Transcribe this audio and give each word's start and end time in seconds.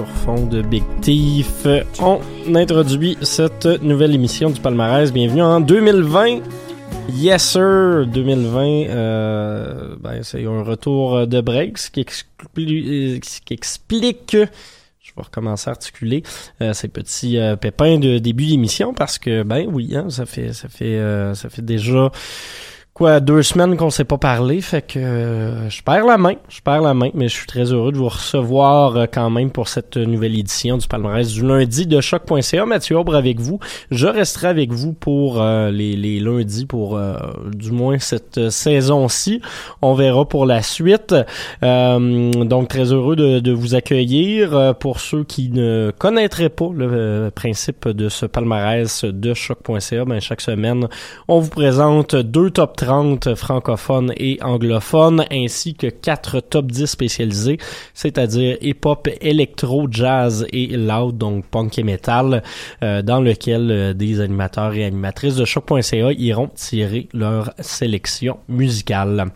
Sur 0.00 0.08
fond 0.08 0.46
de 0.46 0.62
Big 0.62 0.82
Thief. 1.02 1.66
On 2.00 2.20
introduit 2.54 3.18
cette 3.20 3.66
nouvelle 3.82 4.14
émission 4.14 4.48
du 4.48 4.58
palmarès. 4.58 5.12
Bienvenue 5.12 5.42
en 5.42 5.60
2020. 5.60 6.38
Yes 7.12 7.42
sir, 7.42 8.06
2020, 8.06 8.62
euh, 8.62 9.96
ben, 10.00 10.22
c'est 10.22 10.46
un 10.46 10.62
retour 10.62 11.26
de 11.26 11.42
break, 11.42 11.76
ce 11.76 11.90
qui, 11.90 12.00
explique, 13.50 14.36
je 15.10 15.16
vais 15.16 15.22
recommencer 15.22 15.68
à 15.68 15.72
articuler 15.72 16.22
euh, 16.62 16.72
ces 16.72 16.88
petits 16.88 17.36
euh, 17.38 17.56
pépins 17.56 17.98
de 17.98 18.16
début 18.18 18.46
d'émission 18.46 18.94
parce 18.94 19.18
que 19.18 19.42
ben 19.42 19.66
oui, 19.70 19.94
hein, 19.96 20.08
ça 20.08 20.24
fait 20.24 20.54
ça 20.54 20.68
fait 20.68 20.98
euh, 20.98 21.34
ça 21.34 21.50
fait 21.50 21.64
déjà 21.64 22.10
quoi 22.94 23.20
deux 23.20 23.42
semaines 23.42 23.76
qu'on 23.76 23.90
s'est 23.90 24.04
pas 24.04 24.18
parlé, 24.18 24.60
fait 24.60 24.82
que 24.82 24.98
euh, 24.98 25.70
je 25.70 25.82
perds 25.82 26.04
la 26.04 26.18
main, 26.18 26.34
je 26.48 26.60
perds 26.60 26.82
la 26.82 26.92
main, 26.92 27.10
mais 27.14 27.28
je 27.28 27.34
suis 27.34 27.46
très 27.46 27.72
heureux 27.72 27.92
de 27.92 27.96
vous 27.96 28.08
recevoir 28.08 28.96
euh, 28.96 29.06
quand 29.10 29.30
même 29.30 29.50
pour 29.50 29.68
cette 29.68 29.96
nouvelle 29.96 30.36
édition 30.36 30.76
du 30.76 30.86
palmarès 30.86 31.32
du 31.32 31.46
lundi 31.46 31.86
de 31.86 32.00
choc.ca. 32.00 32.66
Mathieu 32.66 32.98
Aubre 32.98 33.14
avec 33.14 33.40
vous. 33.40 33.58
Je 33.90 34.06
resterai 34.06 34.48
avec 34.48 34.72
vous 34.72 34.92
pour 34.92 35.40
euh, 35.40 35.70
les, 35.70 35.96
les, 35.96 36.20
lundis 36.20 36.66
pour 36.66 37.00
du 37.54 37.70
moins 37.70 37.98
cette 37.98 38.50
saison-ci. 38.50 39.40
On 39.80 39.94
verra 39.94 40.28
pour 40.28 40.44
la 40.44 40.62
suite. 40.62 41.14
donc 41.62 42.68
très 42.68 42.92
heureux 42.92 43.16
de, 43.16 43.40
de 43.40 43.52
vous 43.52 43.74
accueillir. 43.74 44.74
Pour 44.78 45.00
ceux 45.00 45.24
qui 45.24 45.50
ne 45.50 45.92
connaîtraient 45.96 46.50
pas 46.50 46.68
le 46.74 47.30
principe 47.34 47.88
de 47.88 48.08
ce 48.08 48.26
palmarès 48.26 49.04
de 49.04 49.32
choc.ca, 49.32 50.04
ben 50.04 50.20
chaque 50.20 50.42
semaine 50.42 50.88
on 51.28 51.40
vous 51.40 51.50
présente 51.50 52.14
deux 52.14 52.50
top 52.50 52.76
30 52.76 52.89
francophones 53.34 54.12
et 54.16 54.38
anglophones, 54.42 55.24
ainsi 55.30 55.74
que 55.74 55.86
quatre 55.86 56.40
top 56.40 56.66
10 56.66 56.86
spécialisés, 56.86 57.58
c'est-à-dire 57.94 58.56
hip-hop, 58.60 59.08
électro, 59.20 59.86
jazz 59.90 60.46
et 60.52 60.66
loud, 60.68 61.16
donc 61.16 61.44
punk 61.46 61.78
et 61.78 61.82
metal, 61.82 62.42
euh, 62.82 63.02
dans 63.02 63.20
lequel 63.20 63.70
euh, 63.70 63.92
des 63.94 64.20
animateurs 64.20 64.74
et 64.74 64.84
animatrices 64.84 65.36
de 65.36 65.44
choc.ca 65.44 66.12
iront 66.12 66.48
tirer 66.54 67.08
leur 67.12 67.52
sélection 67.60 68.38
musicale. 68.48 69.30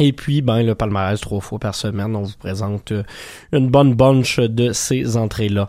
Et 0.00 0.12
puis, 0.12 0.42
ben, 0.42 0.62
le 0.62 0.76
palmarès 0.76 1.20
trois 1.20 1.40
fois 1.40 1.58
par 1.58 1.74
semaine, 1.74 2.14
on 2.14 2.22
vous 2.22 2.36
présente 2.38 2.92
euh, 2.92 3.02
une 3.52 3.68
bonne 3.68 3.94
bunch 3.94 4.38
de 4.38 4.72
ces 4.72 5.16
entrées-là. 5.16 5.68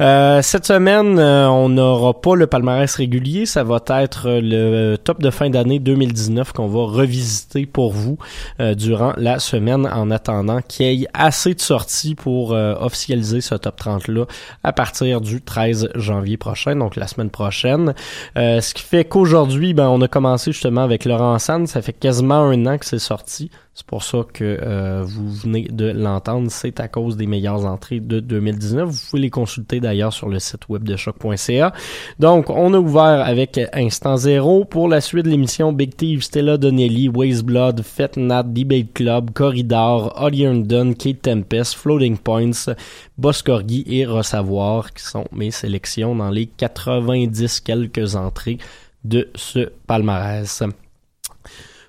Euh, 0.00 0.42
cette 0.42 0.66
semaine, 0.66 1.18
euh, 1.18 1.48
on 1.48 1.68
n'aura 1.68 2.20
pas 2.20 2.34
le 2.34 2.48
palmarès 2.48 2.92
régulier, 2.92 3.46
ça 3.46 3.62
va 3.62 3.78
être 3.88 4.40
le 4.42 4.96
top 4.96 5.22
de 5.22 5.30
fin 5.30 5.48
d'année 5.48 5.78
2019 5.78 6.52
qu'on 6.52 6.66
va 6.66 6.80
revisiter 6.86 7.66
pour 7.66 7.92
vous 7.92 8.18
durant 8.58 9.12
la 9.16 9.38
semaine 9.38 9.86
en 9.86 10.10
attendant 10.10 10.60
qu'il 10.62 10.86
y 10.86 11.04
ait 11.04 11.08
assez 11.14 11.54
de 11.54 11.60
sorties 11.60 12.14
pour 12.14 12.50
officialiser 12.52 13.40
ce 13.40 13.54
top 13.54 13.80
30-là 13.80 14.24
à 14.64 14.72
partir 14.72 15.20
du 15.20 15.40
13 15.40 15.90
janvier 15.94 16.36
prochain, 16.36 16.76
donc 16.76 16.96
la 16.96 17.06
semaine 17.06 17.30
prochaine. 17.30 17.94
ce 18.36 18.74
qui 18.74 18.82
fait 18.82 19.04
qu'aujourd'hui, 19.04 19.74
ben, 19.74 19.88
on 19.88 20.00
a 20.00 20.08
commencé 20.08 20.52
justement 20.52 20.82
avec 20.82 21.04
Laurent 21.04 21.38
Sand, 21.38 21.68
ça 21.68 21.82
fait 21.82 21.92
quasiment 21.92 22.40
un 22.40 22.66
an 22.66 22.78
que 22.78 22.86
c'est 22.86 22.98
sorti. 22.98 23.50
C'est 23.78 23.86
pour 23.86 24.02
ça 24.02 24.26
que 24.32 24.58
euh, 24.60 25.04
vous 25.06 25.30
venez 25.30 25.68
de 25.70 25.92
l'entendre. 25.92 26.48
C'est 26.50 26.80
à 26.80 26.88
cause 26.88 27.16
des 27.16 27.28
meilleures 27.28 27.64
entrées 27.64 28.00
de 28.00 28.18
2019. 28.18 28.88
Vous 28.88 29.00
pouvez 29.08 29.22
les 29.22 29.30
consulter 29.30 29.78
d'ailleurs 29.78 30.12
sur 30.12 30.28
le 30.28 30.40
site 30.40 30.68
web 30.68 30.82
de 30.82 30.96
choc.ca. 30.96 31.72
Donc, 32.18 32.50
on 32.50 32.74
a 32.74 32.78
ouvert 32.80 33.24
avec 33.24 33.60
Instant 33.72 34.16
Zéro. 34.16 34.64
Pour 34.64 34.88
la 34.88 35.00
suite 35.00 35.26
de 35.26 35.30
l'émission, 35.30 35.72
Big 35.72 35.94
Thief, 35.94 36.24
Stella 36.24 36.56
Donnelly, 36.56 37.08
Waste 37.08 37.44
Blood, 37.44 37.82
Fat 37.82 38.16
Debate 38.16 38.92
Club, 38.94 39.30
Corridor, 39.30 40.12
Holly 40.20 40.64
Dunn, 40.64 40.96
Kate 40.96 41.22
Tempest, 41.22 41.76
Floating 41.76 42.18
Points, 42.18 42.74
Boss 43.16 43.42
Corgi 43.42 43.84
et 43.86 44.06
Ressavoir, 44.06 44.92
qui 44.92 45.04
sont 45.04 45.26
mes 45.30 45.52
sélections 45.52 46.16
dans 46.16 46.30
les 46.30 46.46
90 46.46 47.60
quelques 47.60 48.16
entrées 48.16 48.58
de 49.04 49.28
ce 49.36 49.70
palmarès. 49.86 50.64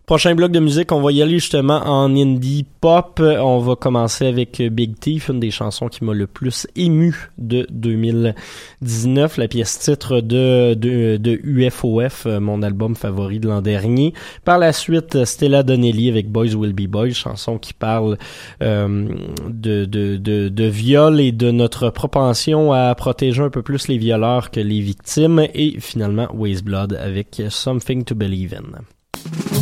Prochain 0.09 0.33
bloc 0.33 0.51
de 0.51 0.59
musique, 0.59 0.91
on 0.91 1.01
va 1.01 1.11
y 1.11 1.21
aller 1.21 1.37
justement 1.37 1.83
en 1.85 2.15
indie 2.15 2.65
pop. 2.81 3.21
On 3.21 3.59
va 3.59 3.75
commencer 3.75 4.25
avec 4.25 4.59
Big 4.59 4.97
Thief, 4.99 5.29
une 5.29 5.39
des 5.39 5.51
chansons 5.51 5.87
qui 5.87 6.03
m'a 6.03 6.15
le 6.15 6.25
plus 6.25 6.65
ému 6.75 7.29
de 7.37 7.67
2019, 7.69 9.37
la 9.37 9.47
pièce 9.47 9.77
titre 9.77 10.19
de, 10.21 10.73
de, 10.73 11.17
de 11.17 11.39
UFOF, 11.43 12.25
mon 12.25 12.63
album 12.63 12.95
favori 12.95 13.39
de 13.39 13.49
l'an 13.49 13.61
dernier. 13.61 14.15
Par 14.45 14.57
la 14.57 14.73
suite, 14.73 15.25
Stella 15.25 15.61
Donnelly 15.61 16.09
avec 16.09 16.31
Boys 16.31 16.55
Will 16.55 16.73
Be 16.73 16.87
Boys, 16.87 17.11
chanson 17.11 17.59
qui 17.59 17.75
parle 17.75 18.17
euh, 18.63 19.07
de, 19.47 19.85
de, 19.85 20.17
de, 20.17 20.49
de 20.49 20.63
viol 20.63 21.19
et 21.19 21.31
de 21.31 21.51
notre 21.51 21.91
propension 21.91 22.73
à 22.73 22.95
protéger 22.95 23.43
un 23.43 23.51
peu 23.51 23.61
plus 23.61 23.87
les 23.87 23.99
violeurs 23.99 24.49
que 24.49 24.59
les 24.59 24.79
victimes. 24.79 25.45
Et 25.53 25.79
finalement, 25.79 26.29
Waste 26.33 26.63
Blood 26.63 26.97
avec 26.99 27.43
Something 27.49 28.05
to 28.05 28.15
Believe 28.15 28.55
in. 28.55 29.58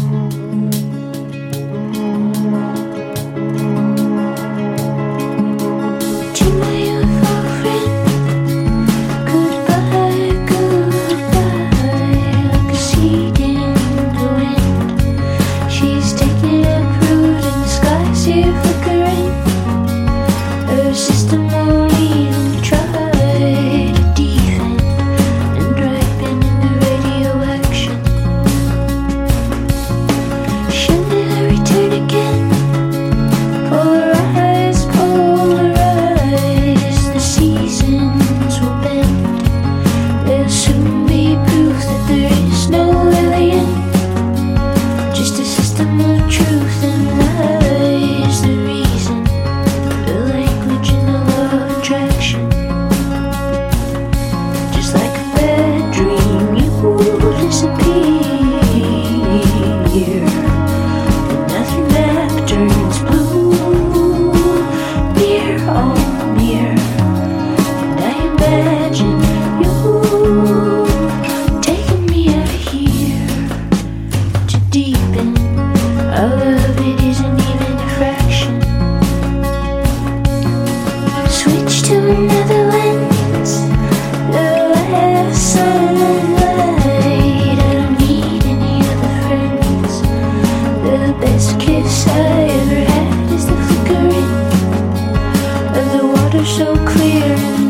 so 96.46 96.76
clear. 96.86 97.67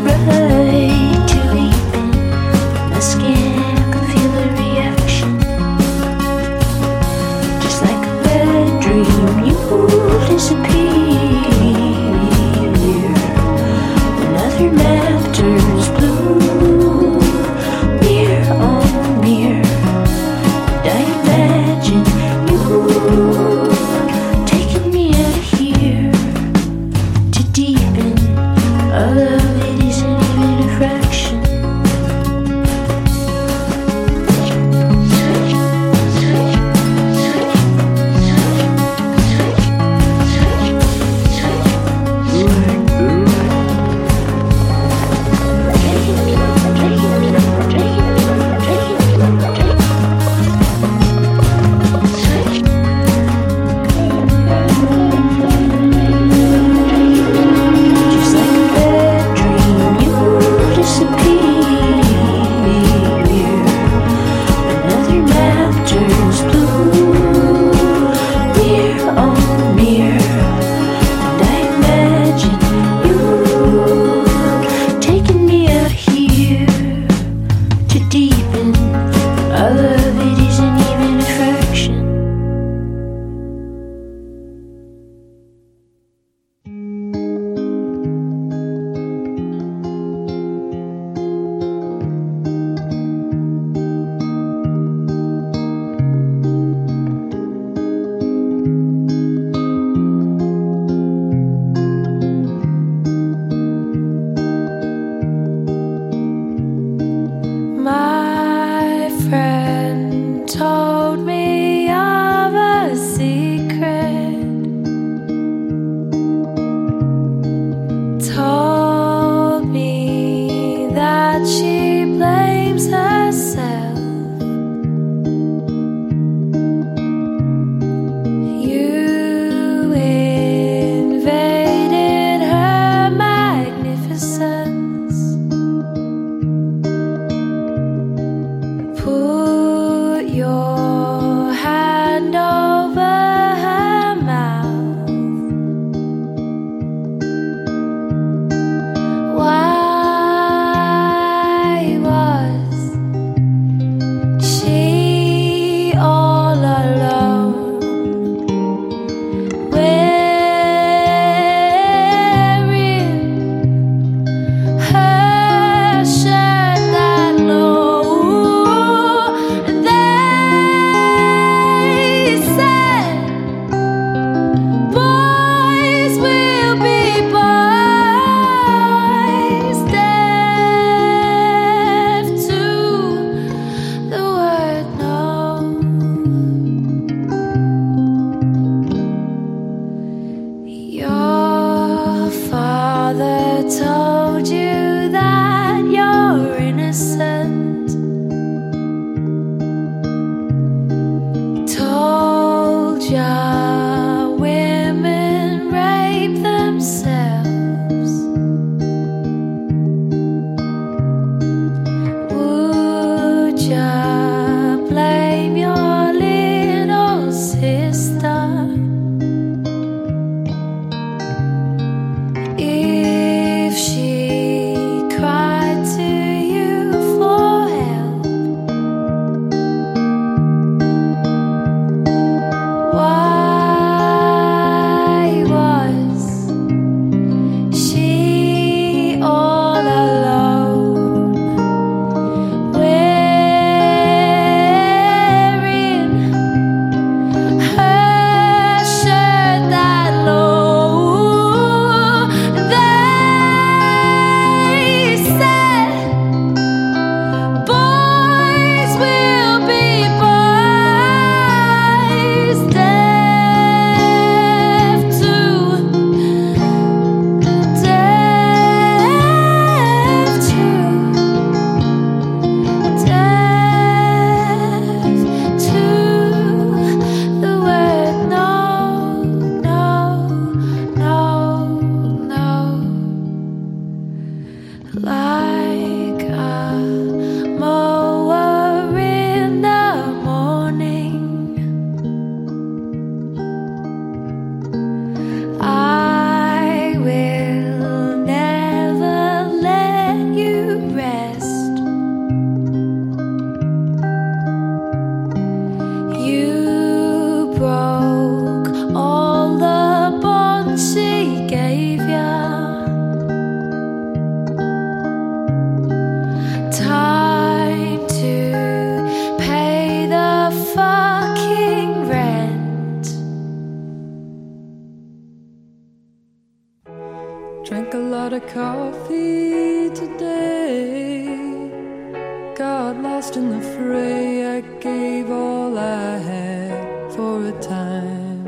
gave 335.18 335.30
all 335.30 335.76
I 335.76 336.18
had 336.18 337.12
for 337.12 337.48
a 337.48 337.52
time. 337.60 338.44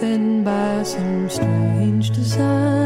Then 0.00 0.44
by 0.44 0.82
some 0.84 1.28
strange 1.28 2.10
design. 2.10 2.83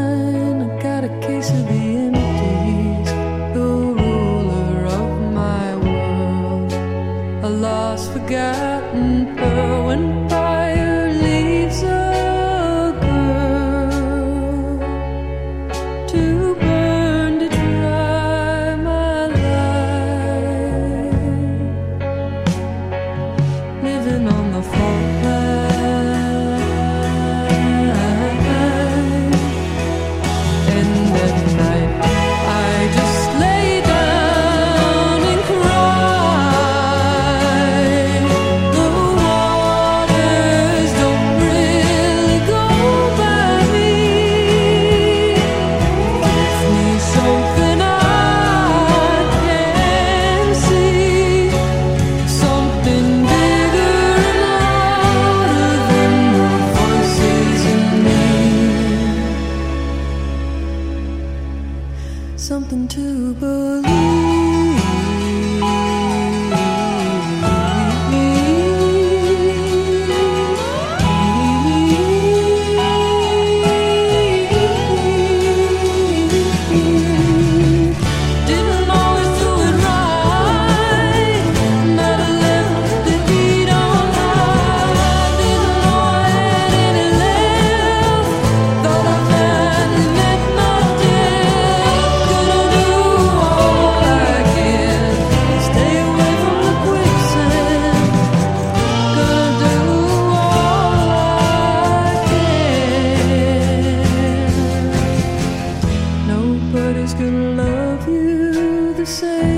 can 107.13 107.57
love 107.57 108.07
you 108.07 108.93
the 108.93 109.05
same. 109.05 109.48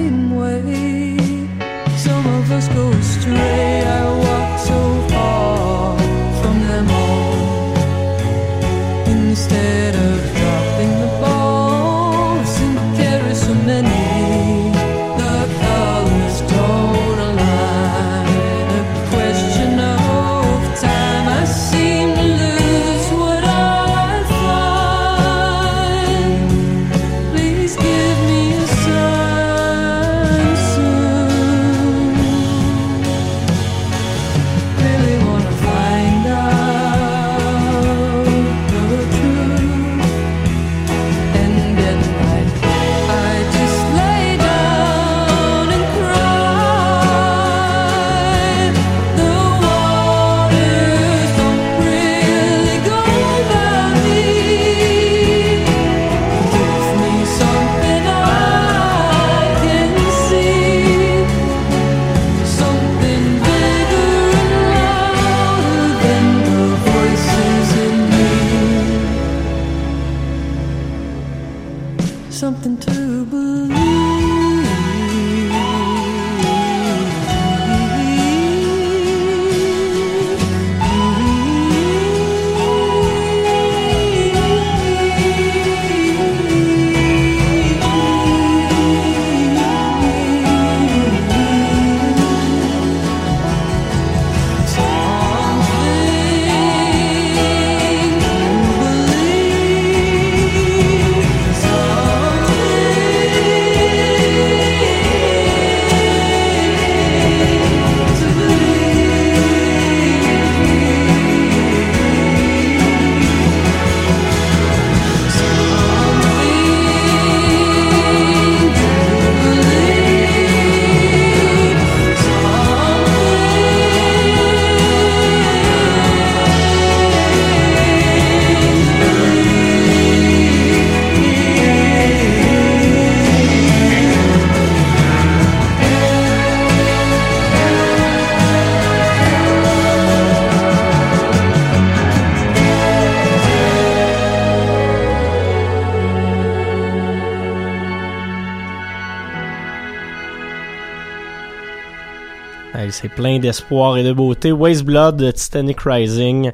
C'est 152.92 153.10
plein 153.10 153.40
d'espoir 153.40 153.98
et 153.98 154.04
de 154.04 154.14
beauté. 154.14 154.52
Waste 154.52 154.84
Blood 154.84 155.34
Titanic 155.34 155.80
Rising, 155.82 156.52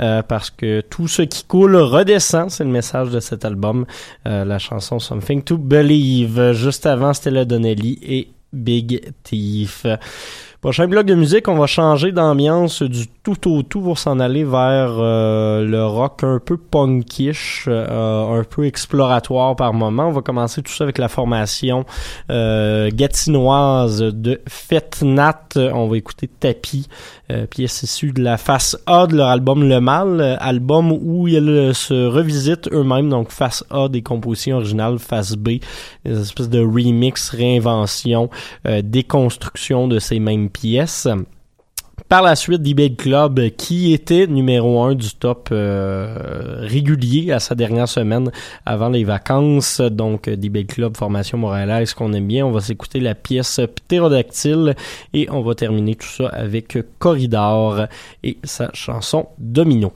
euh, 0.00 0.22
parce 0.22 0.50
que 0.50 0.80
tout 0.80 1.08
ce 1.08 1.22
qui 1.22 1.44
coule 1.44 1.76
redescend, 1.76 2.50
c'est 2.50 2.64
le 2.64 2.70
message 2.70 3.10
de 3.10 3.20
cet 3.20 3.44
album. 3.44 3.86
Euh, 4.26 4.44
la 4.44 4.58
chanson 4.58 4.98
Something 4.98 5.42
to 5.42 5.58
Believe. 5.58 6.52
Juste 6.52 6.86
avant, 6.86 7.12
c'était 7.12 7.30
le 7.30 7.44
Donnelly 7.44 7.98
et 8.02 8.28
Big 8.52 9.12
Thief. 9.22 9.86
Prochain 10.60 10.88
bloc 10.88 11.06
de 11.06 11.14
musique, 11.14 11.48
on 11.48 11.56
va 11.56 11.66
changer 11.66 12.12
d'ambiance 12.12 12.82
du 12.82 13.06
tout 13.22 13.50
au 13.50 13.62
tout 13.62 13.80
pour 13.80 13.98
s'en 13.98 14.20
aller 14.20 14.44
vers 14.44 14.94
euh, 14.98 15.64
le 15.64 15.86
rock 15.86 16.22
un 16.22 16.38
peu 16.38 16.58
punkish, 16.58 17.64
euh, 17.66 18.40
un 18.40 18.44
peu 18.44 18.66
exploratoire 18.66 19.56
par 19.56 19.72
moment. 19.72 20.08
On 20.08 20.12
va 20.12 20.20
commencer 20.20 20.60
tout 20.60 20.72
ça 20.72 20.84
avec 20.84 20.98
la 20.98 21.08
formation 21.08 21.86
euh, 22.30 22.90
gatinoise 22.92 24.00
de 24.02 24.42
Fetnat. 24.46 25.48
On 25.56 25.88
va 25.88 25.96
écouter 25.96 26.28
Tapis, 26.28 26.88
pièce 27.48 27.82
issue 27.82 28.12
de 28.12 28.22
la 28.22 28.36
face 28.36 28.76
A 28.84 29.06
de 29.06 29.16
leur 29.16 29.28
album 29.28 29.66
Le 29.66 29.80
Mal, 29.80 30.36
album 30.40 30.92
où 30.92 31.26
ils 31.26 31.74
se 31.74 32.06
revisitent 32.06 32.68
eux-mêmes, 32.70 33.08
donc 33.08 33.30
face 33.30 33.64
A 33.70 33.88
des 33.88 34.02
compositions 34.02 34.56
originales, 34.56 34.98
face 34.98 35.36
B, 35.36 35.60
des 36.04 36.20
espèces 36.20 36.50
de 36.50 36.60
remix, 36.60 37.30
réinvention, 37.30 38.28
déconstruction 38.82 39.88
de 39.88 39.98
ces 39.98 40.18
mêmes 40.18 40.49
pièces. 40.50 41.08
Par 42.08 42.22
la 42.22 42.34
suite, 42.34 42.62
D-Big 42.62 42.96
Club, 42.96 43.50
qui 43.56 43.92
était 43.92 44.26
numéro 44.26 44.82
un 44.82 44.94
du 44.94 45.14
top 45.14 45.50
euh, 45.52 46.60
régulier 46.62 47.30
à 47.30 47.38
sa 47.38 47.54
dernière 47.54 47.88
semaine 47.88 48.32
avant 48.66 48.88
les 48.88 49.04
vacances. 49.04 49.80
Donc, 49.80 50.28
D-Big 50.28 50.66
Club, 50.66 50.96
formation 50.96 51.38
montréalaise 51.38 51.94
qu'on 51.94 52.12
aime 52.12 52.26
bien? 52.26 52.46
On 52.46 52.52
va 52.52 52.60
s'écouter 52.60 53.00
la 53.00 53.14
pièce 53.14 53.60
Ptérodactyle 53.86 54.74
et 55.12 55.30
on 55.30 55.42
va 55.42 55.54
terminer 55.54 55.94
tout 55.94 56.08
ça 56.08 56.28
avec 56.28 56.78
Corridor 56.98 57.86
et 58.24 58.38
sa 58.42 58.70
chanson 58.72 59.28
Domino. 59.38 59.92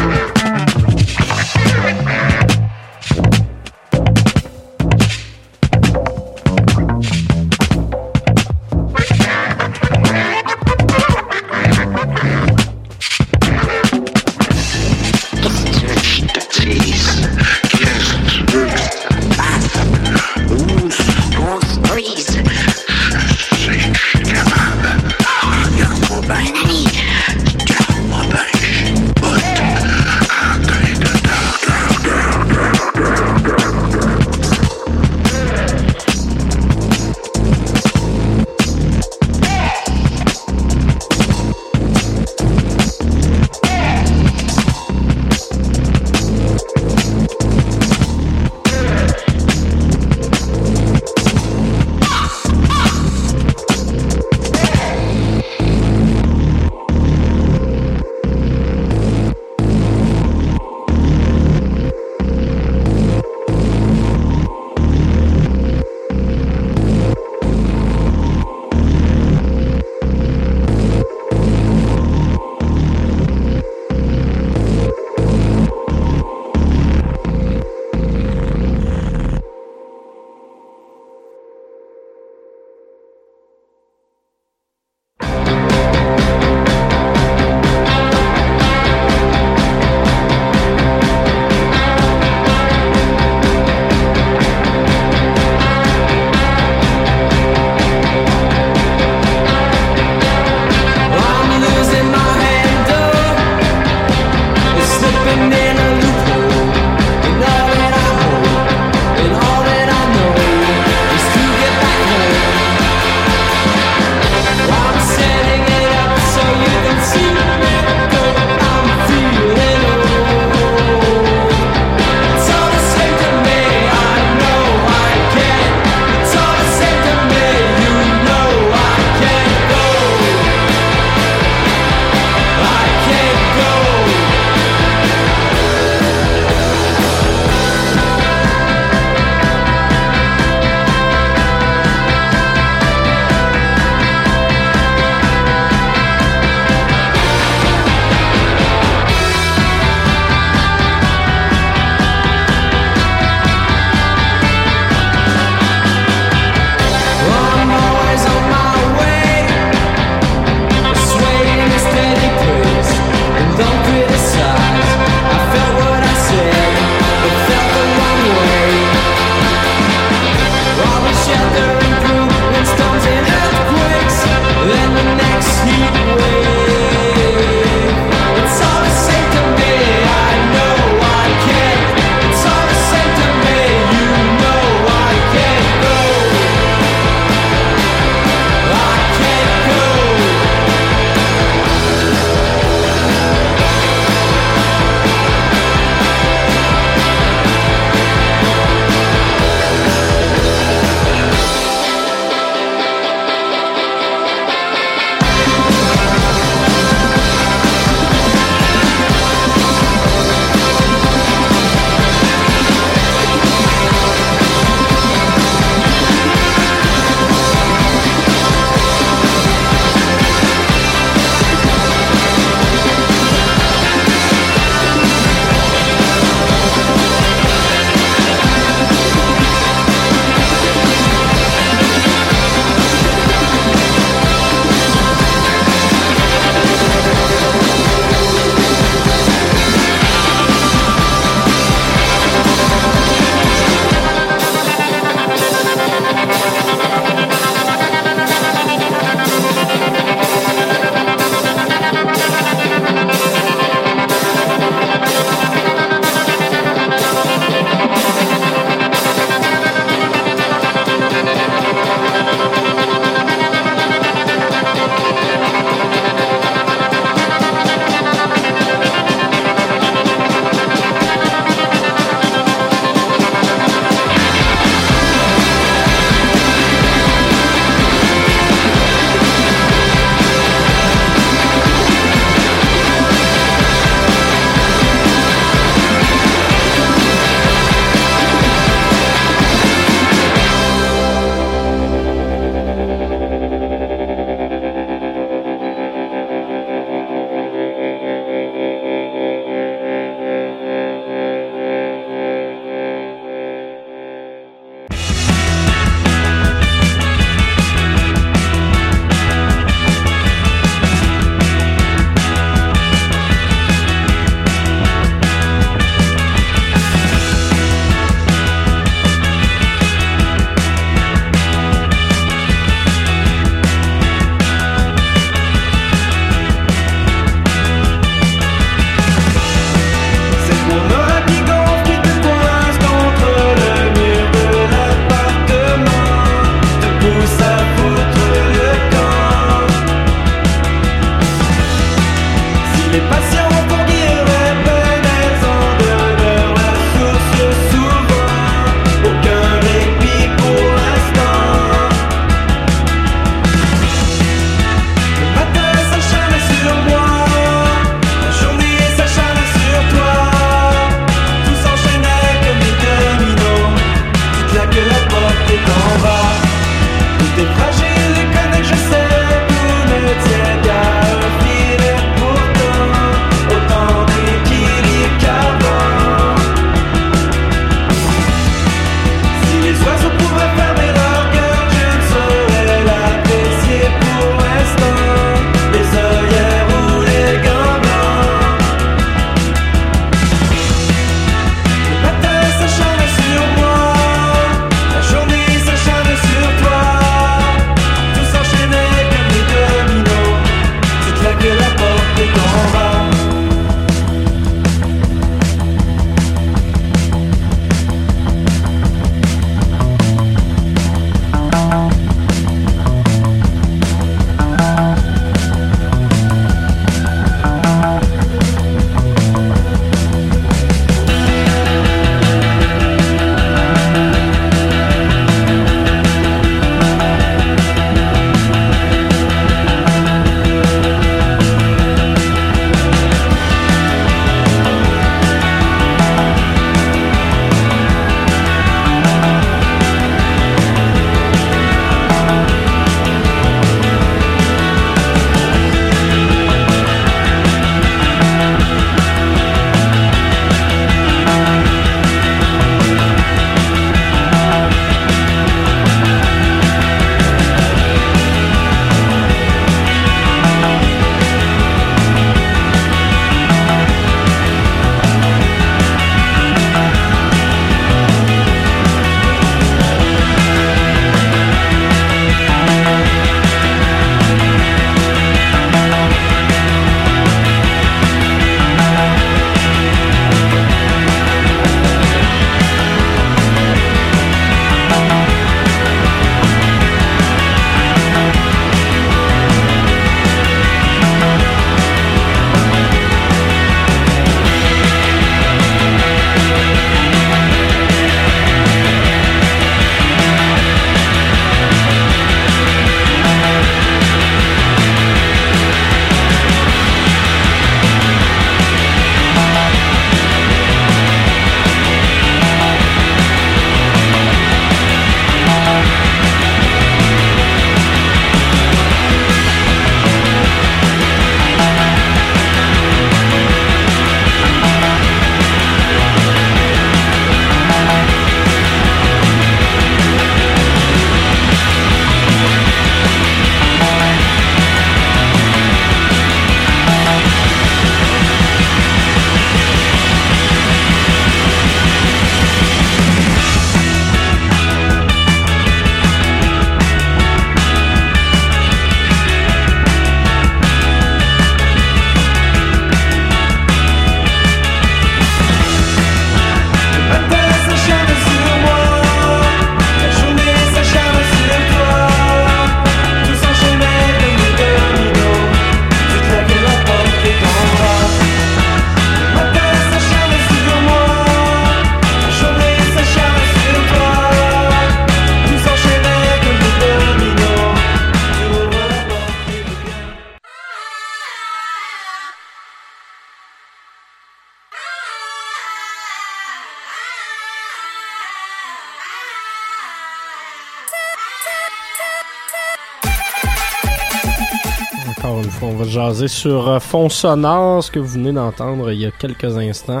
Jaser 596.02 596.28
sur 596.28 596.68
euh, 596.68 596.80
fond 596.80 597.08
sonore, 597.08 597.84
ce 597.84 597.90
que 597.90 598.00
vous 598.00 598.08
venez 598.08 598.32
d'entendre 598.32 598.90
il 598.90 599.00
y 599.00 599.06
a 599.06 599.10
quelques 599.12 599.56
instants. 599.56 600.00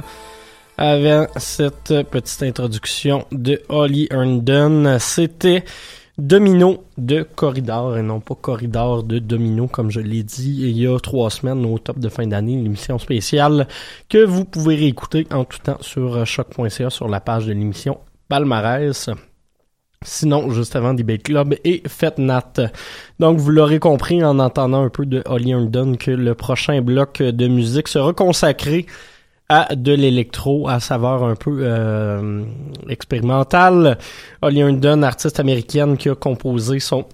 Avant 0.76 1.26
cette 1.36 2.02
petite 2.10 2.42
introduction 2.42 3.24
de 3.30 3.62
Holly 3.68 4.08
Herndon, 4.10 4.96
c'était 4.98 5.64
Domino 6.18 6.84
de 6.98 7.22
Corridor 7.22 7.98
et 7.98 8.02
non 8.02 8.20
pas 8.20 8.34
Corridor 8.34 9.04
de 9.04 9.18
Domino 9.20 9.68
comme 9.68 9.90
je 9.90 10.00
l'ai 10.00 10.24
dit 10.24 10.62
il 10.62 10.76
y 10.76 10.86
a 10.88 10.98
trois 10.98 11.30
semaines 11.30 11.64
au 11.64 11.78
top 11.78 11.98
de 11.98 12.08
fin 12.08 12.26
d'année, 12.26 12.56
l'émission 12.60 12.98
spéciale 12.98 13.68
que 14.08 14.24
vous 14.24 14.44
pouvez 14.44 14.74
réécouter 14.74 15.26
en 15.30 15.44
tout 15.44 15.58
temps 15.58 15.78
sur 15.80 16.26
choc.ca 16.26 16.90
sur 16.90 17.08
la 17.08 17.20
page 17.20 17.46
de 17.46 17.52
l'émission 17.52 17.98
Palmarès. 18.28 19.08
Sinon, 20.04 20.50
juste 20.50 20.76
avant 20.76 20.94
Debate 20.94 21.22
Club 21.22 21.54
et 21.64 21.82
Fête 21.86 22.18
Nat. 22.18 22.54
Donc, 23.18 23.38
vous 23.38 23.50
l'aurez 23.50 23.78
compris 23.78 24.22
en 24.24 24.38
entendant 24.38 24.82
un 24.82 24.88
peu 24.88 25.06
de 25.06 25.22
Holly 25.26 25.52
Herndon 25.52 25.94
que 25.96 26.10
le 26.10 26.34
prochain 26.34 26.80
bloc 26.80 27.22
de 27.22 27.48
musique 27.48 27.88
sera 27.88 28.12
consacré 28.12 28.86
à 29.48 29.74
de 29.74 29.92
l'électro 29.92 30.68
à 30.68 30.80
savoir 30.80 31.24
un 31.24 31.34
peu 31.34 31.58
euh, 31.60 32.44
expérimental. 32.88 33.98
Holly 34.40 34.60
Herndon, 34.60 35.02
artiste 35.02 35.40
américaine 35.40 35.96
qui 35.96 36.08
a 36.08 36.14
composé 36.14 36.80
son 36.80 37.04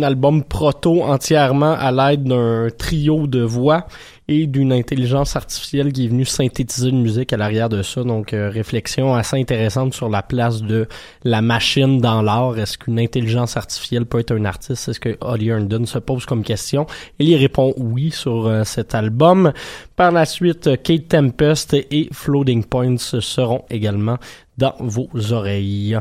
album 0.00 0.42
proto 0.44 1.02
entièrement 1.02 1.72
à 1.72 1.90
l'aide 1.92 2.24
d'un 2.24 2.68
trio 2.76 3.26
de 3.26 3.42
voix 3.42 3.86
et 4.28 4.46
d'une 4.46 4.72
intelligence 4.72 5.36
artificielle 5.36 5.92
qui 5.92 6.04
est 6.04 6.08
venue 6.08 6.24
synthétiser 6.24 6.88
une 6.88 7.02
musique 7.02 7.32
à 7.32 7.36
l'arrière 7.36 7.68
de 7.68 7.82
ça. 7.82 8.02
Donc, 8.04 8.32
euh, 8.32 8.48
réflexion 8.48 9.14
assez 9.14 9.36
intéressante 9.36 9.94
sur 9.94 10.08
la 10.08 10.22
place 10.22 10.62
de 10.62 10.86
la 11.24 11.42
machine 11.42 12.00
dans 12.00 12.22
l'art. 12.22 12.58
Est-ce 12.58 12.78
qu'une 12.78 12.98
intelligence 12.98 13.56
artificielle 13.56 14.06
peut 14.06 14.20
être 14.20 14.34
un 14.34 14.44
artiste? 14.44 14.82
C'est 14.84 14.92
ce 14.92 15.00
que 15.00 15.16
Holly 15.20 15.48
Herndon 15.48 15.84
se 15.86 15.98
pose 15.98 16.24
comme 16.24 16.44
question? 16.44 16.86
Il 17.18 17.28
y 17.28 17.36
répond 17.36 17.74
oui 17.76 18.10
sur 18.10 18.46
euh, 18.46 18.64
cet 18.64 18.94
album. 18.94 19.52
Par 19.96 20.12
la 20.12 20.24
suite, 20.24 20.82
Kate 20.82 21.08
Tempest 21.08 21.74
et 21.74 22.08
Floating 22.12 22.64
Points 22.64 22.96
seront 22.98 23.64
également 23.70 24.18
dans 24.56 24.74
vos 24.78 25.08
oreilles. 25.32 25.98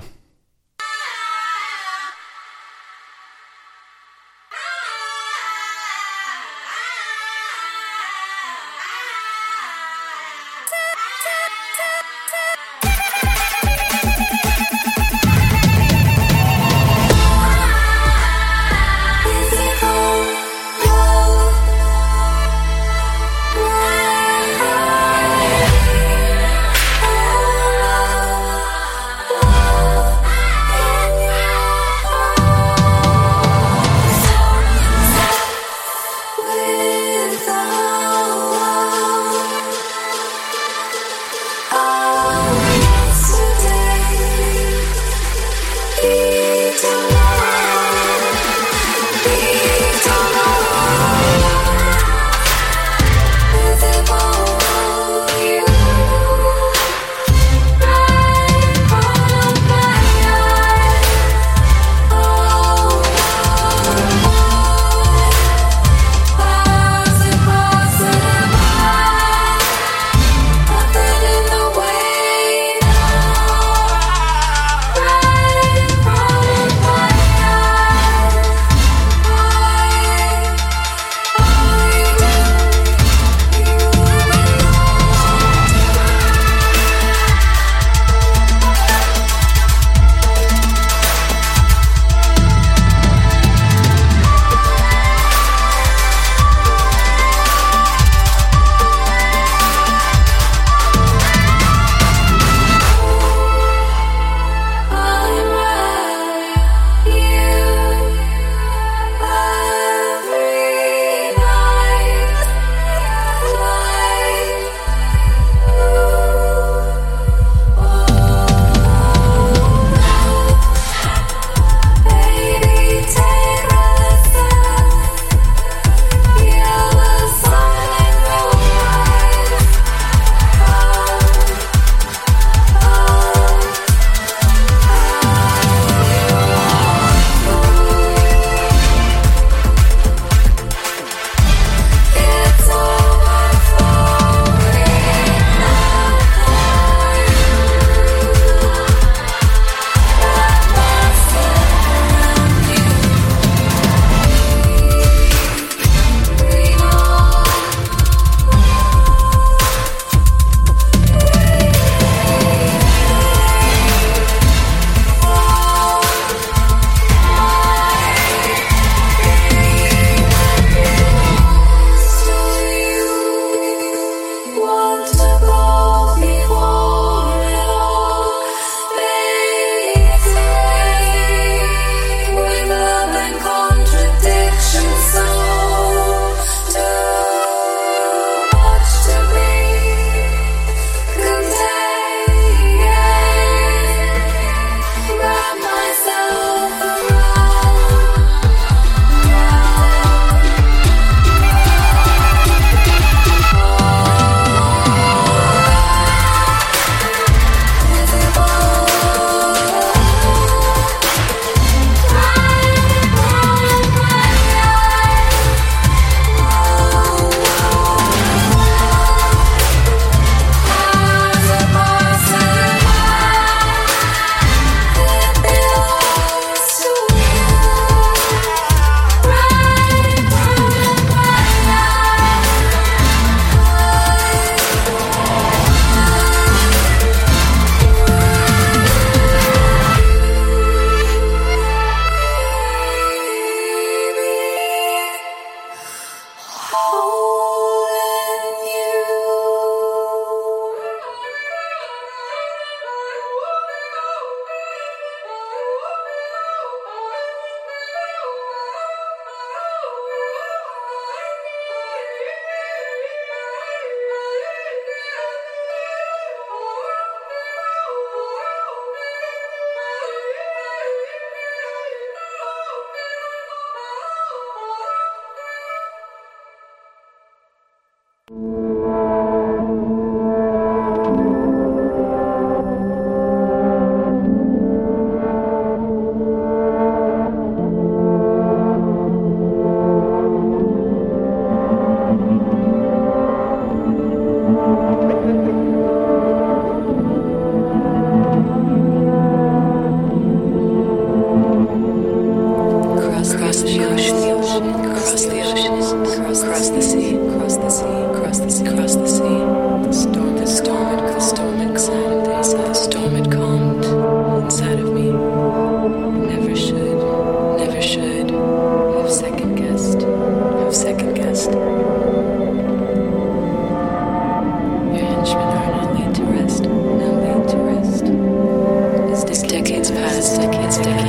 It's 330.22 330.36
sticky 330.36 330.58
it's 330.60 330.78
day. 330.78 331.01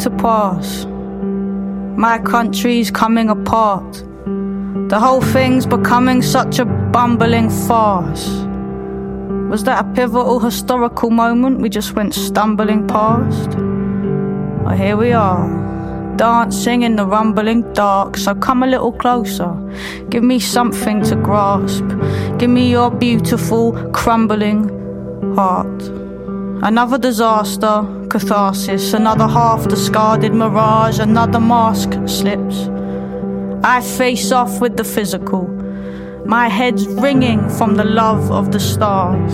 To 0.00 0.10
pass. 0.10 0.86
My 1.96 2.18
country's 2.18 2.90
coming 2.90 3.28
apart. 3.28 4.04
The 4.88 4.98
whole 4.98 5.20
thing's 5.20 5.66
becoming 5.66 6.22
such 6.22 6.58
a 6.58 6.64
bumbling 6.64 7.50
farce. 7.50 8.28
Was 9.50 9.64
that 9.64 9.84
a 9.84 9.94
pivotal 9.94 10.40
historical 10.40 11.10
moment 11.10 11.60
we 11.60 11.68
just 11.68 11.94
went 11.94 12.14
stumbling 12.14 12.86
past? 12.86 13.50
Well, 14.64 14.76
here 14.76 14.96
we 14.96 15.12
are, 15.12 15.46
dancing 16.16 16.82
in 16.82 16.96
the 16.96 17.04
rumbling 17.04 17.72
dark. 17.72 18.16
So 18.16 18.34
come 18.34 18.62
a 18.62 18.66
little 18.66 18.92
closer, 18.92 19.52
give 20.08 20.22
me 20.22 20.38
something 20.38 21.02
to 21.02 21.16
grasp. 21.16 21.84
Give 22.38 22.50
me 22.50 22.70
your 22.70 22.90
beautiful, 22.90 23.72
crumbling 23.92 24.68
heart. 25.34 25.82
Another 26.62 26.98
disaster, 26.98 27.82
catharsis, 28.10 28.92
another 28.92 29.28
half 29.28 29.68
discarded 29.68 30.34
mirage, 30.34 30.98
another 30.98 31.40
mask 31.40 31.92
slips. 32.06 32.68
I 33.62 33.80
face 33.80 34.32
off 34.32 34.60
with 34.60 34.76
the 34.76 34.84
physical, 34.84 35.46
my 36.26 36.48
head's 36.48 36.86
ringing 36.86 37.48
from 37.50 37.76
the 37.76 37.84
love 37.84 38.30
of 38.30 38.52
the 38.52 38.60
stars. 38.60 39.32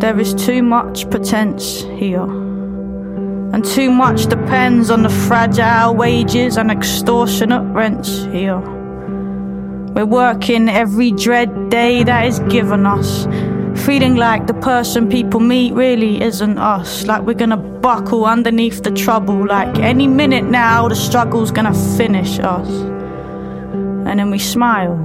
There 0.00 0.18
is 0.18 0.34
too 0.34 0.62
much 0.62 1.08
pretense 1.10 1.82
here, 1.82 2.22
and 3.52 3.64
too 3.64 3.90
much 3.90 4.26
depends 4.26 4.90
on 4.90 5.02
the 5.02 5.08
fragile 5.08 5.94
wages 5.94 6.56
and 6.56 6.70
extortionate 6.70 7.64
rents 7.74 8.24
here. 8.24 8.58
We're 9.94 10.06
working 10.06 10.68
every 10.68 11.12
dread 11.12 11.70
day 11.70 12.02
that 12.02 12.26
is 12.26 12.40
given 12.40 12.86
us, 12.86 13.26
feeling 13.76 14.16
like 14.16 14.46
the 14.46 14.54
person 14.54 15.08
people 15.08 15.40
meet 15.40 15.72
really 15.72 16.22
isn't 16.22 16.58
us, 16.58 17.06
like 17.06 17.22
we're 17.22 17.34
gonna 17.34 17.56
buckle 17.56 18.24
underneath 18.24 18.82
the 18.82 18.90
trouble, 18.90 19.46
like 19.46 19.78
any 19.78 20.06
minute 20.06 20.44
now 20.44 20.88
the 20.88 20.96
struggle's 20.96 21.50
gonna 21.50 21.74
finish 21.96 22.38
us. 22.38 22.68
And 24.06 24.18
then 24.18 24.30
we 24.30 24.38
smile 24.38 24.98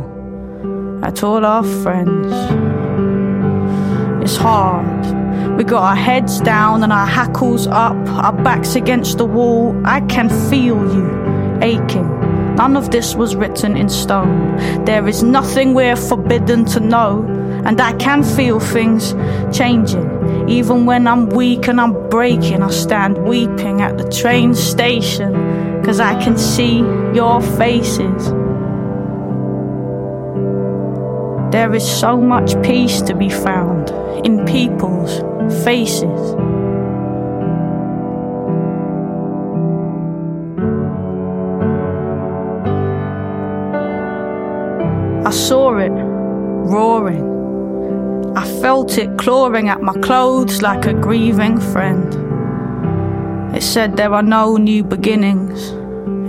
at 1.03 1.23
all 1.23 1.45
our 1.45 1.63
friends. 1.63 2.33
It's 4.23 4.37
hard. 4.37 5.57
We 5.57 5.63
got 5.63 5.83
our 5.83 5.95
heads 5.95 6.39
down 6.41 6.83
and 6.83 6.93
our 6.93 7.07
hackles 7.07 7.67
up, 7.67 7.97
our 8.09 8.33
backs 8.33 8.75
against 8.75 9.17
the 9.17 9.25
wall. 9.25 9.75
I 9.85 10.01
can 10.01 10.29
feel 10.49 10.77
you 10.93 11.59
aching. 11.61 12.07
None 12.55 12.75
of 12.75 12.91
this 12.91 13.15
was 13.15 13.35
written 13.35 13.77
in 13.77 13.89
stone. 13.89 14.57
There 14.85 15.07
is 15.07 15.23
nothing 15.23 15.73
we're 15.73 15.95
forbidden 15.95 16.65
to 16.65 16.79
know, 16.81 17.23
and 17.65 17.79
I 17.81 17.93
can 17.93 18.23
feel 18.23 18.59
things 18.59 19.13
changing. 19.55 20.49
Even 20.49 20.85
when 20.85 21.07
I'm 21.07 21.29
weak 21.29 21.67
and 21.67 21.79
I'm 21.79 22.09
breaking, 22.09 22.61
I 22.61 22.69
stand 22.69 23.17
weeping 23.17 23.81
at 23.81 23.97
the 23.97 24.09
train 24.09 24.55
station, 24.55 25.33
cause 25.83 25.99
I 25.99 26.21
can 26.23 26.37
see 26.37 26.77
your 27.13 27.41
faces. 27.41 28.31
There 31.51 31.73
is 31.73 31.99
so 31.99 32.21
much 32.21 32.61
peace 32.61 33.01
to 33.01 33.15
be 33.15 33.29
found 33.29 33.89
in 34.25 34.45
people's 34.45 35.21
faces. 35.63 36.35
I 45.25 45.31
saw 45.31 45.77
it 45.77 45.91
roaring. 45.91 47.28
I 48.35 48.45
felt 48.61 48.97
it 48.97 49.17
clawing 49.17 49.69
at 49.69 49.81
my 49.81 49.93
clothes 49.93 50.61
like 50.61 50.85
a 50.85 50.93
grieving 50.93 51.59
friend. 51.59 52.13
It 53.55 53.63
said 53.63 53.97
there 53.97 54.13
are 54.13 54.23
no 54.23 54.57
new 54.57 54.83
beginnings 54.83 55.69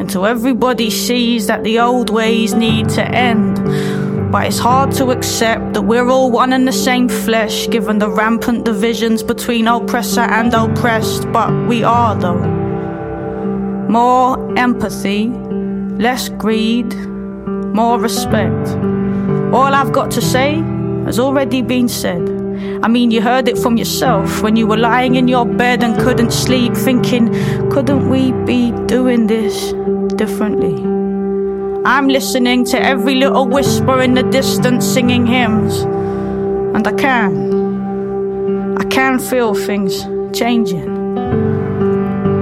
until 0.00 0.24
everybody 0.24 0.90
sees 0.90 1.46
that 1.46 1.62
the 1.62 1.78
old 1.78 2.10
ways 2.10 2.54
need 2.54 2.88
to 2.90 3.04
end. 3.04 3.56
But 4.32 4.46
it's 4.46 4.58
hard 4.58 4.92
to 4.92 5.10
accept 5.10 5.74
that 5.74 5.82
we're 5.82 6.08
all 6.08 6.30
one 6.30 6.52
and 6.52 6.66
the 6.66 6.72
same 6.72 7.08
flesh, 7.08 7.68
given 7.68 7.98
the 7.98 8.08
rampant 8.08 8.64
divisions 8.64 9.22
between 9.22 9.66
oppressor 9.66 10.22
and 10.22 10.54
oppressed. 10.54 11.30
But 11.32 11.52
we 11.66 11.82
are, 11.82 12.14
though. 12.14 12.38
More 13.88 14.58
empathy, 14.58 15.28
less 15.28 16.28
greed, 16.28 16.94
more 17.74 18.00
respect. 18.00 18.68
All 19.52 19.74
I've 19.74 19.92
got 19.92 20.10
to 20.12 20.22
say 20.22 20.62
has 21.06 21.18
already 21.18 21.62
been 21.62 21.88
said. 21.88 22.20
I 22.82 22.88
mean, 22.88 23.10
you 23.10 23.22
heard 23.22 23.48
it 23.48 23.58
from 23.58 23.76
yourself 23.76 24.42
when 24.42 24.56
you 24.56 24.66
were 24.66 24.76
lying 24.76 25.14
in 25.14 25.28
your 25.28 25.46
bed 25.46 25.82
and 25.82 25.98
couldn't 26.00 26.32
sleep, 26.32 26.74
thinking, 26.74 27.28
couldn't 27.70 28.08
we 28.08 28.32
be 28.44 28.72
doing 28.86 29.26
this 29.26 29.72
differently? 30.16 30.74
I'm 31.84 32.08
listening 32.08 32.64
to 32.66 32.78
every 32.78 33.14
little 33.14 33.46
whisper 33.46 34.02
in 34.02 34.14
the 34.14 34.22
distance 34.24 34.84
singing 34.84 35.26
hymns, 35.26 35.78
and 35.80 36.86
I 36.86 36.92
can. 36.92 38.76
I 38.78 38.84
can 38.84 39.18
feel 39.18 39.54
things 39.54 40.04
changing, 40.38 41.14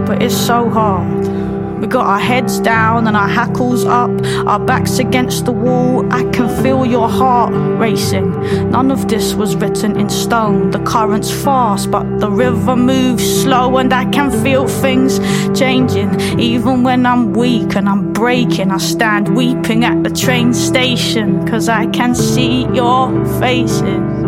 but 0.06 0.22
it's 0.22 0.36
so 0.36 0.68
hard. 0.68 1.37
We 1.80 1.86
got 1.86 2.06
our 2.06 2.18
heads 2.18 2.58
down 2.58 3.06
and 3.06 3.16
our 3.16 3.28
hackles 3.28 3.84
up, 3.84 4.10
our 4.46 4.58
backs 4.58 4.98
against 4.98 5.44
the 5.44 5.52
wall. 5.52 6.12
I 6.12 6.24
can 6.30 6.48
feel 6.62 6.84
your 6.84 7.08
heart 7.08 7.52
racing. 7.78 8.30
None 8.70 8.90
of 8.90 9.06
this 9.08 9.34
was 9.34 9.54
written 9.56 9.98
in 9.98 10.08
stone. 10.10 10.70
The 10.70 10.80
current's 10.80 11.30
fast, 11.30 11.90
but 11.90 12.18
the 12.18 12.30
river 12.30 12.74
moves 12.74 13.42
slow, 13.42 13.78
and 13.78 13.92
I 13.92 14.06
can 14.06 14.30
feel 14.42 14.66
things 14.66 15.20
changing. 15.58 16.40
Even 16.40 16.82
when 16.82 17.06
I'm 17.06 17.32
weak 17.32 17.76
and 17.76 17.88
I'm 17.88 18.12
breaking, 18.12 18.70
I 18.70 18.78
stand 18.78 19.36
weeping 19.36 19.84
at 19.84 20.02
the 20.02 20.10
train 20.10 20.52
station, 20.54 21.46
cause 21.46 21.68
I 21.68 21.86
can 21.86 22.14
see 22.14 22.66
your 22.74 23.24
faces. 23.38 24.26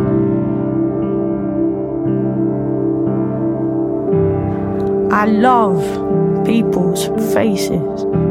I 5.12 5.26
love 5.26 5.82
people's 6.44 7.06
faces. 7.34 8.29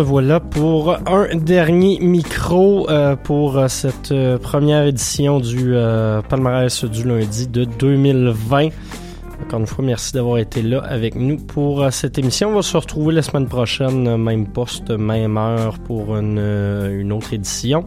Revoilà 0.00 0.40
pour 0.40 0.96
un 1.06 1.36
dernier 1.36 1.98
micro 2.00 2.88
euh, 2.88 3.16
pour 3.16 3.58
euh, 3.58 3.68
cette 3.68 4.12
euh, 4.12 4.38
première 4.38 4.86
édition 4.86 5.40
du 5.40 5.74
palmarès 6.30 6.86
du 6.86 7.04
lundi 7.04 7.46
de 7.46 7.64
2020. 7.64 8.68
Encore 9.50 9.62
une 9.62 9.66
fois, 9.66 9.84
merci 9.84 10.12
d'avoir 10.12 10.38
été 10.38 10.62
là 10.62 10.78
avec 10.78 11.16
nous 11.16 11.36
pour 11.36 11.82
euh, 11.82 11.90
cette 11.90 12.18
émission. 12.18 12.50
On 12.50 12.54
va 12.54 12.62
se 12.62 12.76
retrouver 12.76 13.12
la 13.12 13.22
semaine 13.22 13.48
prochaine, 13.48 14.06
euh, 14.06 14.16
même 14.16 14.46
poste, 14.46 14.92
même 14.92 15.36
heure, 15.36 15.80
pour 15.80 16.16
une, 16.16 16.38
euh, 16.38 17.00
une 17.00 17.12
autre 17.12 17.34
édition 17.34 17.84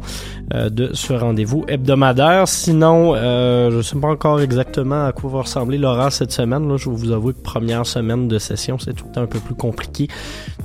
de 0.53 0.91
ce 0.93 1.13
rendez-vous 1.13 1.63
hebdomadaire. 1.67 2.47
Sinon, 2.47 3.15
euh, 3.15 3.71
je 3.71 3.77
ne 3.77 3.81
sais 3.81 3.97
pas 3.97 4.09
encore 4.09 4.41
exactement 4.41 5.05
à 5.05 5.11
quoi 5.11 5.29
va 5.31 5.41
ressembler 5.41 5.77
l'horaire 5.77 6.11
cette 6.11 6.31
semaine. 6.31 6.67
Là, 6.67 6.77
je 6.77 6.89
vous 6.89 7.11
avouer 7.11 7.33
que 7.33 7.39
première 7.39 7.85
semaine 7.85 8.27
de 8.27 8.37
session, 8.37 8.77
c'est 8.77 8.93
tout 8.93 9.05
le 9.07 9.13
temps 9.13 9.21
un 9.21 9.27
peu 9.27 9.39
plus 9.39 9.55
compliqué 9.55 10.09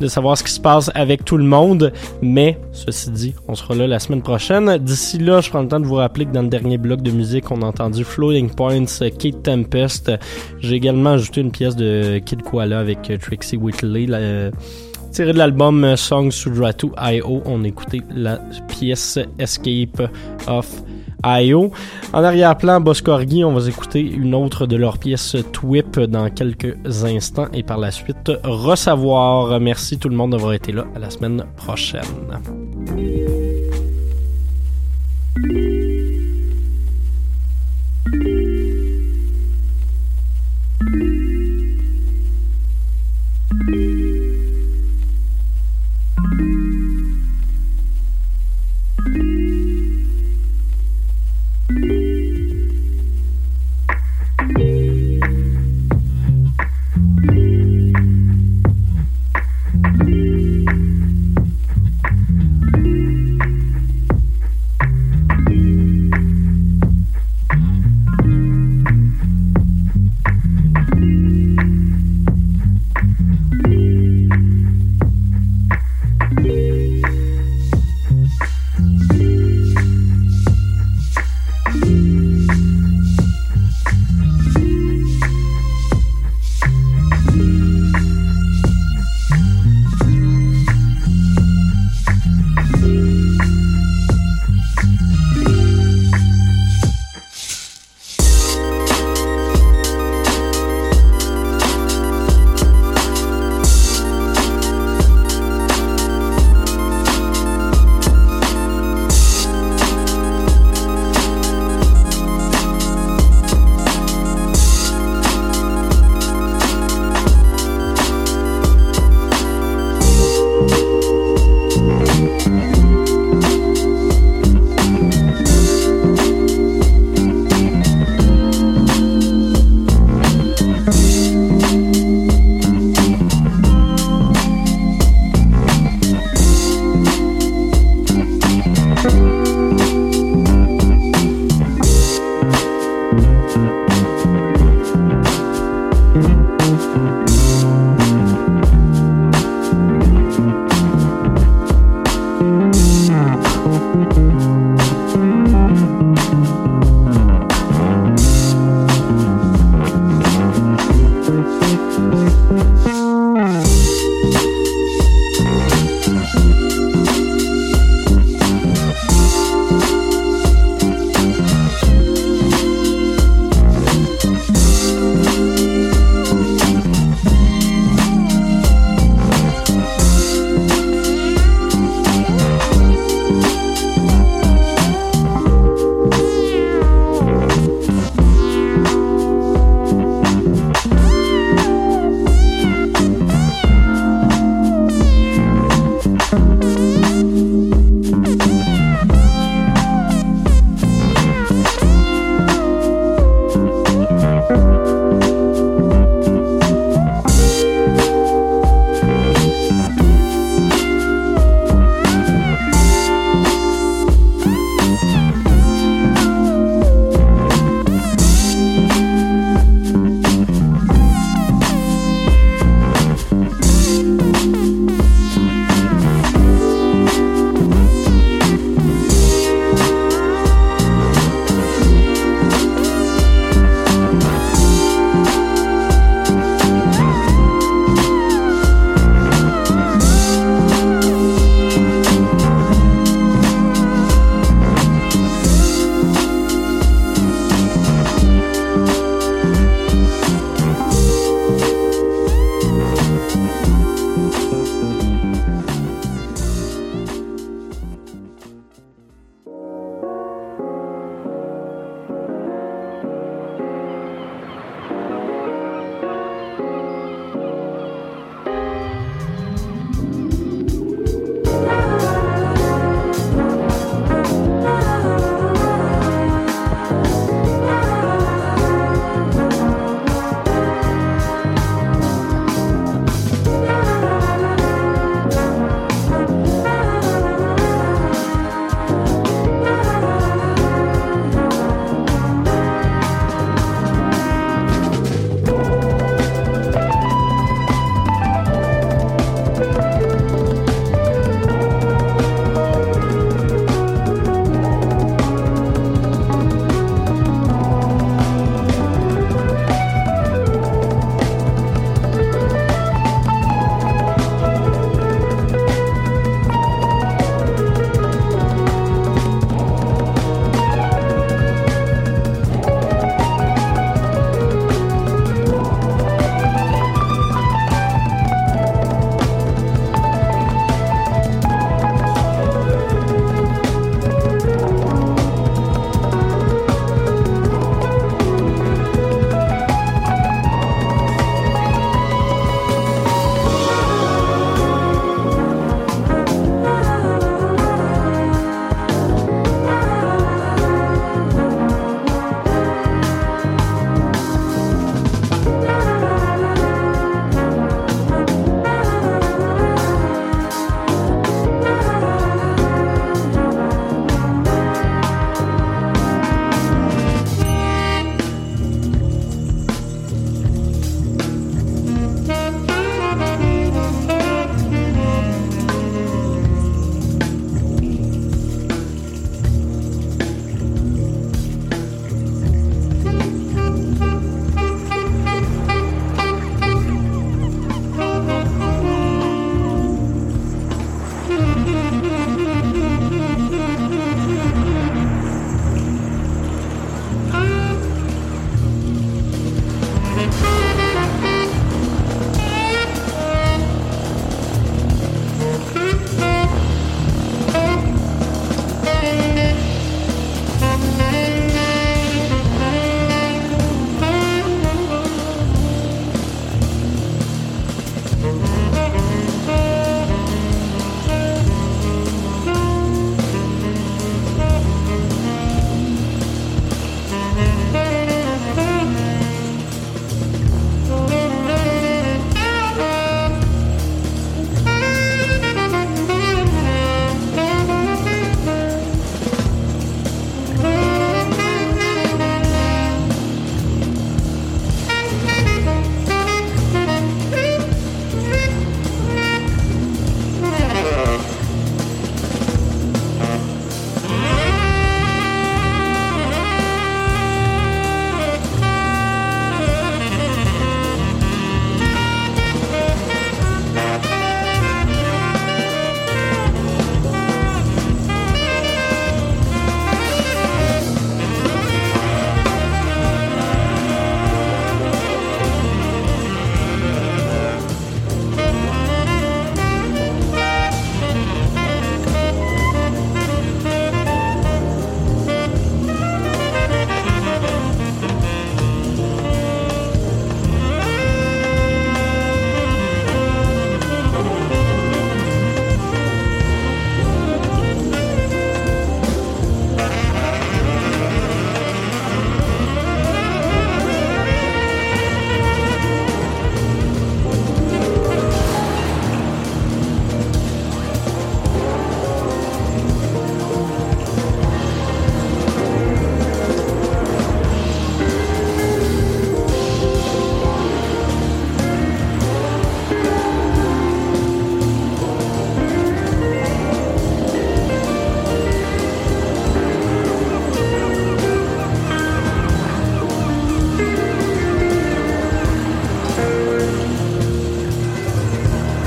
de 0.00 0.06
savoir 0.08 0.36
ce 0.36 0.44
qui 0.44 0.52
se 0.52 0.60
passe 0.60 0.90
avec 0.94 1.24
tout 1.24 1.38
le 1.38 1.44
monde. 1.44 1.92
Mais, 2.20 2.58
ceci 2.72 3.10
dit, 3.10 3.34
on 3.46 3.54
sera 3.54 3.74
là 3.74 3.86
la 3.86 3.98
semaine 3.98 4.20
prochaine. 4.20 4.78
D'ici 4.78 5.18
là, 5.18 5.40
je 5.40 5.48
prends 5.48 5.62
le 5.62 5.68
temps 5.68 5.80
de 5.80 5.86
vous 5.86 5.94
rappeler 5.94 6.26
que 6.26 6.32
dans 6.32 6.42
le 6.42 6.48
dernier 6.48 6.76
bloc 6.76 7.00
de 7.00 7.10
musique, 7.10 7.50
on 7.50 7.62
a 7.62 7.66
entendu 7.66 8.04
Floating 8.04 8.50
Points, 8.50 8.84
Kate 9.18 9.42
Tempest. 9.42 10.12
J'ai 10.58 10.80
également 10.88 11.10
ajouté 11.10 11.42
une 11.42 11.50
pièce 11.50 11.76
de 11.76 12.18
Kid 12.24 12.40
Koala 12.42 12.80
avec 12.80 13.10
euh, 13.10 13.18
Trixie 13.18 13.58
Whitley. 13.58 14.06
euh, 14.10 14.50
tiré 15.12 15.34
de 15.34 15.38
l'album 15.38 15.84
euh, 15.84 15.96
Songs 15.96 16.30
Sudratu 16.30 16.86
I.O. 16.98 17.42
On 17.44 17.62
a 17.62 17.66
écouté 17.66 18.00
la 18.10 18.38
pièce 18.68 19.18
Escape 19.38 20.10
of 20.46 20.82
I.O. 21.26 21.70
En 22.14 22.24
arrière-plan, 22.24 22.80
Boscorgi, 22.80 23.44
on 23.44 23.52
va 23.52 23.68
écouter 23.68 24.00
une 24.00 24.34
autre 24.34 24.66
de 24.66 24.76
leurs 24.76 24.96
pièces 24.96 25.36
Twip 25.52 26.00
dans 26.00 26.30
quelques 26.30 26.74
instants 27.04 27.48
et 27.52 27.62
par 27.62 27.76
la 27.76 27.90
suite 27.90 28.32
Ressavoir. 28.44 29.60
Merci 29.60 29.98
tout 29.98 30.08
le 30.08 30.16
monde 30.16 30.30
d'avoir 30.30 30.54
été 30.54 30.72
là. 30.72 30.86
À 30.96 31.00
la 31.00 31.10
semaine 31.10 31.44
prochaine. 31.58 32.00